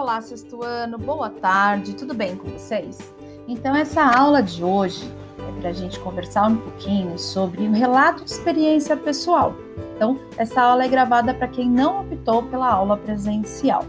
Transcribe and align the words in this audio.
Olá, 0.00 0.20
sexto 0.20 0.62
ano, 0.62 0.96
boa 0.96 1.28
tarde, 1.28 1.92
tudo 1.92 2.14
bem 2.14 2.36
com 2.36 2.48
vocês? 2.50 3.12
Então, 3.48 3.74
essa 3.74 4.00
aula 4.00 4.40
de 4.40 4.62
hoje 4.62 5.12
é 5.36 5.60
para 5.60 5.70
a 5.70 5.72
gente 5.72 5.98
conversar 5.98 6.46
um 6.46 6.56
pouquinho 6.56 7.18
sobre 7.18 7.66
o 7.66 7.72
relato 7.72 8.24
de 8.24 8.30
experiência 8.30 8.96
pessoal. 8.96 9.56
Então, 9.96 10.16
essa 10.36 10.62
aula 10.62 10.84
é 10.84 10.88
gravada 10.88 11.34
para 11.34 11.48
quem 11.48 11.68
não 11.68 12.02
optou 12.02 12.44
pela 12.44 12.70
aula 12.70 12.96
presencial. 12.96 13.82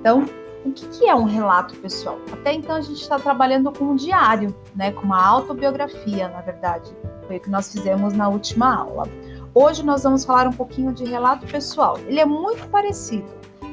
Então, 0.00 0.24
o 0.64 0.72
que, 0.72 0.88
que 0.88 1.08
é 1.08 1.14
um 1.14 1.22
relato 1.22 1.76
pessoal? 1.76 2.18
Até 2.32 2.52
então, 2.52 2.74
a 2.74 2.80
gente 2.80 3.00
está 3.00 3.16
trabalhando 3.16 3.70
com 3.70 3.84
um 3.84 3.94
diário, 3.94 4.52
né, 4.74 4.90
com 4.90 5.02
uma 5.02 5.24
autobiografia, 5.24 6.28
na 6.30 6.40
verdade. 6.40 6.90
Foi 7.28 7.36
o 7.36 7.40
que 7.40 7.48
nós 7.48 7.70
fizemos 7.70 8.12
na 8.12 8.28
última 8.28 8.74
aula. 8.74 9.08
Hoje 9.54 9.84
nós 9.84 10.02
vamos 10.02 10.24
falar 10.24 10.48
um 10.48 10.52
pouquinho 10.52 10.92
de 10.92 11.04
relato 11.04 11.46
pessoal. 11.46 11.96
Ele 12.08 12.18
é 12.18 12.26
muito 12.26 12.66
parecido. 12.70 13.28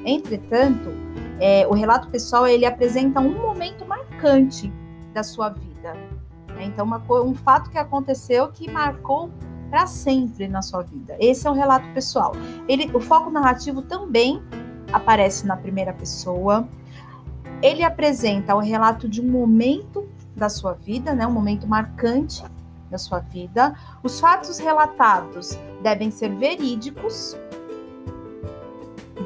Entretanto, 0.06 0.92
é, 1.42 1.66
o 1.68 1.74
relato 1.74 2.08
pessoal 2.10 2.46
ele 2.46 2.66
apresenta 2.66 3.20
um 3.20 3.34
momento 3.34 3.84
marcante 3.84 4.72
da 5.12 5.24
sua 5.24 5.50
vida. 5.50 5.94
Né? 6.50 6.66
Então, 6.66 6.86
uma, 6.86 7.02
um 7.24 7.34
fato 7.34 7.72
que 7.72 7.80
aconteceu 7.80 8.50
que 8.50 8.70
marcou 8.70 9.32
para 9.72 9.88
sempre 9.88 10.48
na 10.48 10.62
sua 10.62 10.84
vida. 10.84 11.16
Esse 11.20 11.48
é 11.48 11.50
o 11.50 11.54
relato 11.54 11.88
pessoal. 11.94 12.34
Ele, 12.68 12.92
o 12.94 13.00
foco 13.00 13.32
narrativo 13.32 13.82
também 13.82 14.40
aparece 14.94 15.48
na 15.48 15.58
primeira 15.58 15.94
pessoa. 15.94 16.68
Ele 17.62 17.84
apresenta 17.84 18.56
o 18.56 18.60
relato 18.60 19.10
de 19.10 19.20
um 19.20 19.28
momento 19.28 20.08
da 20.36 20.48
sua 20.48 20.74
vida, 20.74 21.16
né, 21.16 21.26
um 21.26 21.32
momento 21.32 21.68
marcante 21.68 22.44
da 22.90 23.00
sua 23.00 23.20
vida. 23.20 23.74
Os 24.04 24.20
fatos 24.20 24.60
relatados 24.60 25.58
devem 25.82 26.12
ser 26.12 26.36
verídicos, 26.36 27.36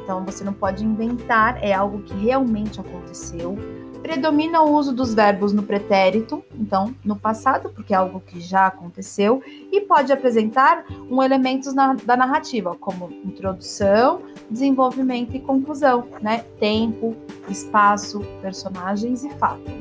então 0.06 0.24
você 0.24 0.44
não 0.44 0.52
pode 0.52 0.84
inventar, 0.84 1.62
é 1.62 1.72
algo 1.72 2.00
que 2.02 2.14
realmente 2.14 2.80
aconteceu. 2.80 3.58
Predomina 4.00 4.62
o 4.62 4.72
uso 4.72 4.94
dos 4.94 5.12
verbos 5.12 5.52
no 5.52 5.64
pretérito, 5.64 6.44
então 6.54 6.94
no 7.04 7.16
passado, 7.16 7.70
porque 7.70 7.92
é 7.92 7.96
algo 7.96 8.20
que 8.20 8.40
já 8.40 8.68
aconteceu, 8.68 9.42
e 9.72 9.80
pode 9.80 10.12
apresentar 10.12 10.86
um 11.10 11.20
elementos 11.20 11.74
na, 11.74 11.94
da 11.94 12.16
narrativa, 12.16 12.76
como 12.76 13.10
introdução, 13.24 14.22
desenvolvimento 14.48 15.34
e 15.34 15.40
conclusão, 15.40 16.06
né? 16.22 16.44
Tempo, 16.60 17.16
espaço, 17.48 18.20
personagens 18.40 19.24
e 19.24 19.30
fato. 19.30 19.72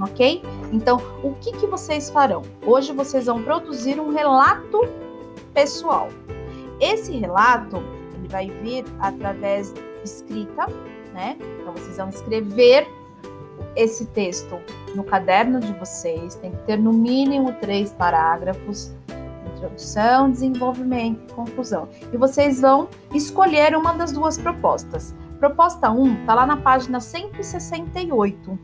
Ok? 0.00 0.42
Então, 0.72 0.98
o 1.22 1.34
que, 1.34 1.52
que 1.52 1.66
vocês 1.66 2.08
farão? 2.08 2.40
Hoje 2.64 2.90
vocês 2.90 3.26
vão 3.26 3.42
produzir 3.42 4.00
um 4.00 4.10
relato 4.14 4.80
pessoal. 5.52 6.08
Esse 6.80 7.12
relato 7.12 7.82
ele 8.16 8.28
vai 8.28 8.50
vir 8.62 8.84
através 8.98 9.72
de 9.72 9.80
escrita, 10.04 10.66
né? 11.12 11.36
Então 11.60 11.72
vocês 11.72 11.96
vão 11.96 12.08
escrever 12.08 12.86
esse 13.74 14.06
texto 14.06 14.58
no 14.94 15.04
caderno 15.04 15.60
de 15.60 15.72
vocês, 15.74 16.34
tem 16.36 16.50
que 16.50 16.62
ter 16.64 16.78
no 16.78 16.92
mínimo 16.92 17.52
três 17.54 17.92
parágrafos, 17.92 18.94
introdução, 19.54 20.30
desenvolvimento 20.30 21.30
e 21.30 21.34
conclusão. 21.34 21.88
E 22.12 22.16
vocês 22.16 22.60
vão 22.60 22.88
escolher 23.14 23.76
uma 23.76 23.92
das 23.92 24.12
duas 24.12 24.38
propostas. 24.38 25.14
Proposta 25.38 25.90
1 25.90 26.20
está 26.20 26.34
lá 26.34 26.46
na 26.46 26.56
página 26.56 27.00
168. 27.00 28.58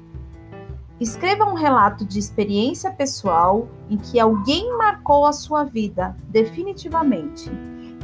Escreva 0.98 1.44
um 1.44 1.54
relato 1.54 2.04
de 2.04 2.18
experiência 2.18 2.90
pessoal 2.90 3.68
em 3.90 3.96
que 3.96 4.20
alguém 4.20 4.76
marcou 4.78 5.26
a 5.26 5.32
sua 5.32 5.64
vida 5.64 6.16
definitivamente 6.28 7.50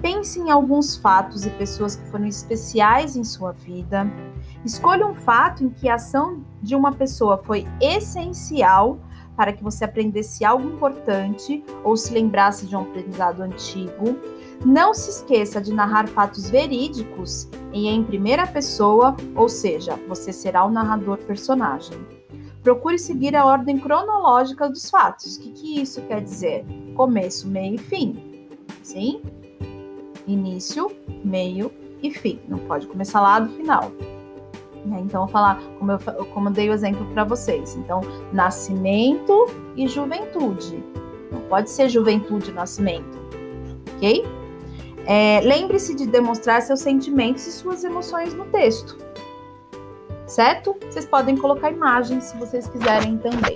Pense 0.01 0.39
em 0.39 0.51
alguns 0.51 0.97
fatos 0.97 1.45
e 1.45 1.51
pessoas 1.51 1.97
que 1.97 2.09
foram 2.09 2.27
especiais 2.27 3.17
em 3.17 3.25
sua 3.25 3.53
vida. 3.53 4.07
Escolha 4.65 5.07
um 5.07 5.15
fato 5.15 5.65
em 5.65 5.71
que 5.71 5.89
a 5.89 5.95
ação 5.95 6.45
de 6.63 6.75
uma 6.75 6.93
pessoa 6.93 7.39
foi 7.39 7.67
essencial 7.81 8.99
para 9.37 9.53
que 9.53 9.63
você 9.63 9.85
aprendesse 9.85 10.45
algo 10.45 10.69
importante 10.69 11.65
ou 11.85 11.97
se 11.97 12.13
lembrasse 12.13 12.67
de 12.67 12.75
um 12.75 12.81
aprendizado 12.81 13.41
antigo. 13.41 14.19
Não 14.65 14.93
se 14.93 15.11
esqueça 15.11 15.61
de 15.61 15.73
narrar 15.73 16.09
fatos 16.09 16.51
verídicos 16.51 17.49
e 17.73 17.87
em 17.87 18.03
primeira 18.03 18.47
pessoa, 18.47 19.17
ou 19.37 19.49
seja, 19.49 19.99
você 20.09 20.33
será 20.33 20.65
o 20.65 20.71
narrador 20.71 21.19
personagem. 21.19 21.97
Procure 22.65 22.99
seguir 22.99 23.37
a 23.37 23.47
ordem 23.47 23.79
cronológica 23.79 24.69
dos 24.69 24.91
fatos. 24.91 25.37
O 25.37 25.41
que, 25.41 25.51
que 25.53 25.81
isso 25.81 26.03
quer 26.03 26.21
dizer? 26.21 26.65
Começo, 26.97 27.47
meio 27.47 27.77
e 27.77 27.79
fim. 27.79 28.57
Sim? 28.83 29.23
Início, 30.29 30.91
meio 31.25 31.73
e 32.03 32.11
fim. 32.13 32.39
Não 32.49 32.59
pode 32.59 32.87
começar 32.87 33.21
lá 33.21 33.41
do 33.41 33.49
final. 33.55 33.91
Né? 34.85 35.01
Então, 35.01 35.23
vou 35.23 35.29
falar 35.29 35.61
como 35.79 35.93
eu, 35.93 35.99
como 36.27 36.49
eu 36.49 36.53
dei 36.53 36.71
o 36.71 36.73
exemplo 36.73 37.05
para 37.13 37.25
vocês. 37.25 37.75
Então, 37.77 38.01
nascimento 38.33 39.47
e 39.77 39.89
juventude. 39.89 40.83
Não 41.33 41.41
pode 41.43 41.71
ser 41.71 41.89
juventude 41.89 42.51
e 42.51 42.55
nascimento, 42.55 43.19
ok? 43.95 44.25
É, 45.07 45.41
Lembre-se 45.43 45.95
de 45.95 46.07
demonstrar 46.07 46.63
seus 46.63 46.81
sentimentos 46.81 47.47
e 47.47 47.53
suas 47.53 47.85
emoções 47.85 48.35
no 48.35 48.45
texto, 48.47 48.97
certo? 50.27 50.77
Vocês 50.87 51.07
podem 51.07 51.37
colocar 51.37 51.71
imagens 51.71 52.25
se 52.25 52.37
vocês 52.37 52.67
quiserem 52.69 53.19
também. 53.19 53.55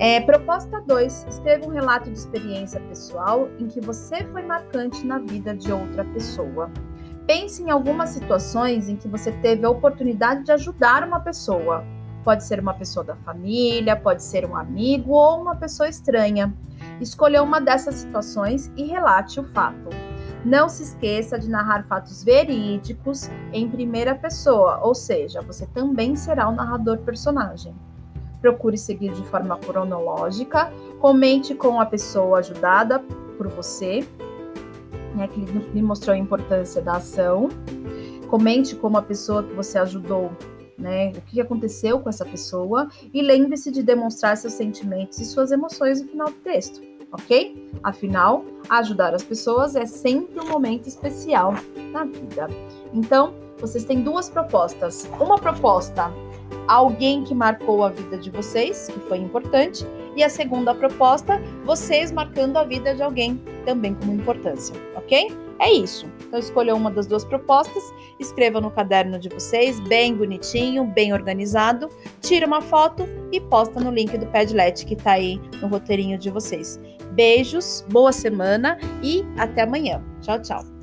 É, 0.00 0.18
proposta 0.18 0.80
2. 0.80 1.26
Escreva 1.28 1.66
um 1.66 1.68
relato 1.68 2.10
de 2.10 2.16
experiência 2.16 2.80
pessoal 2.80 3.50
em 3.58 3.68
que 3.68 3.82
você 3.82 4.24
foi 4.24 4.40
marcante 4.40 5.06
na 5.06 5.18
vida 5.18 5.54
de 5.54 5.70
outra 5.70 6.06
pessoa. 6.06 6.70
Pense 7.26 7.62
em 7.62 7.68
algumas 7.68 8.08
situações 8.08 8.88
em 8.88 8.96
que 8.96 9.06
você 9.06 9.30
teve 9.30 9.66
a 9.66 9.68
oportunidade 9.68 10.44
de 10.44 10.52
ajudar 10.52 11.06
uma 11.06 11.20
pessoa. 11.20 11.84
Pode 12.24 12.44
ser 12.44 12.60
uma 12.60 12.72
pessoa 12.72 13.04
da 13.04 13.14
família, 13.16 13.94
pode 13.94 14.22
ser 14.22 14.46
um 14.46 14.56
amigo 14.56 15.12
ou 15.12 15.42
uma 15.42 15.54
pessoa 15.56 15.86
estranha. 15.86 16.50
Escolha 16.98 17.42
uma 17.42 17.60
dessas 17.60 17.96
situações 17.96 18.72
e 18.78 18.84
relate 18.84 19.38
o 19.38 19.44
fato. 19.52 19.90
Não 20.46 20.66
se 20.66 20.82
esqueça 20.82 21.38
de 21.38 21.50
narrar 21.50 21.86
fatos 21.86 22.24
verídicos 22.24 23.28
em 23.52 23.68
primeira 23.68 24.14
pessoa, 24.14 24.80
ou 24.82 24.94
seja, 24.94 25.42
você 25.42 25.66
também 25.66 26.16
será 26.16 26.48
o 26.48 26.52
narrador 26.52 26.96
personagem 27.00 27.74
procure 28.40 28.76
seguir 28.78 29.12
de 29.12 29.22
forma 29.24 29.56
cronológica, 29.58 30.72
comente 30.98 31.54
com 31.54 31.80
a 31.80 31.86
pessoa 31.86 32.38
ajudada 32.38 32.98
por 33.36 33.48
você, 33.48 34.06
né, 35.14 35.28
que 35.28 35.40
lhe 35.40 35.82
mostrou 35.82 36.14
a 36.14 36.18
importância 36.18 36.80
da 36.80 36.96
ação, 36.96 37.48
comente 38.28 38.76
com 38.76 38.96
a 38.96 39.02
pessoa 39.02 39.42
que 39.42 39.52
você 39.54 39.78
ajudou, 39.78 40.30
né, 40.78 41.10
o 41.10 41.20
que 41.22 41.40
aconteceu 41.40 41.98
com 42.00 42.08
essa 42.08 42.24
pessoa, 42.24 42.88
e 43.12 43.20
lembre-se 43.20 43.70
de 43.70 43.82
demonstrar 43.82 44.36
seus 44.36 44.54
sentimentos 44.54 45.18
e 45.18 45.24
suas 45.24 45.52
emoções 45.52 46.00
no 46.00 46.08
final 46.08 46.28
do 46.28 46.36
texto, 46.36 46.80
ok? 47.12 47.70
Afinal, 47.82 48.44
ajudar 48.68 49.14
as 49.14 49.22
pessoas 49.22 49.74
é 49.74 49.84
sempre 49.84 50.40
um 50.40 50.48
momento 50.48 50.86
especial 50.86 51.54
na 51.92 52.04
vida. 52.04 52.48
Então, 52.92 53.34
vocês 53.58 53.84
têm 53.84 54.00
duas 54.00 54.28
propostas. 54.28 55.08
Uma 55.20 55.38
proposta 55.38 56.10
alguém 56.66 57.24
que 57.24 57.34
marcou 57.34 57.84
a 57.84 57.88
vida 57.90 58.16
de 58.18 58.30
vocês, 58.30 58.88
que 58.88 59.00
foi 59.00 59.18
importante, 59.18 59.86
e 60.16 60.22
a 60.22 60.28
segunda 60.28 60.74
proposta, 60.74 61.40
vocês 61.64 62.10
marcando 62.10 62.56
a 62.56 62.64
vida 62.64 62.94
de 62.94 63.02
alguém 63.02 63.40
também 63.64 63.94
como 63.94 64.12
importância, 64.12 64.74
ok? 64.96 65.28
É 65.60 65.70
isso. 65.70 66.06
Então 66.26 66.40
escolha 66.40 66.74
uma 66.74 66.90
das 66.90 67.06
duas 67.06 67.24
propostas, 67.24 67.82
escreva 68.18 68.60
no 68.60 68.70
caderno 68.70 69.18
de 69.18 69.28
vocês, 69.28 69.78
bem 69.80 70.14
bonitinho, 70.14 70.84
bem 70.84 71.12
organizado, 71.12 71.88
tira 72.20 72.46
uma 72.46 72.62
foto 72.62 73.06
e 73.30 73.40
posta 73.40 73.78
no 73.78 73.90
link 73.90 74.16
do 74.16 74.26
Padlet 74.26 74.86
que 74.86 74.96
tá 74.96 75.12
aí 75.12 75.38
no 75.60 75.68
roteirinho 75.68 76.18
de 76.18 76.30
vocês. 76.30 76.80
Beijos, 77.12 77.84
boa 77.90 78.10
semana 78.10 78.78
e 79.02 79.24
até 79.36 79.62
amanhã. 79.62 80.02
Tchau, 80.22 80.40
tchau. 80.40 80.79